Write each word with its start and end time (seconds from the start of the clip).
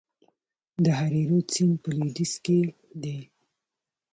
د 0.83 0.85
هریرود 0.99 1.45
سیند 1.53 1.73
په 1.83 1.89
لویدیځ 1.97 2.33
کې 2.45 2.59
دی 3.01 3.17